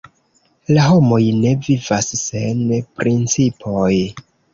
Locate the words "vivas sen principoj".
1.67-3.93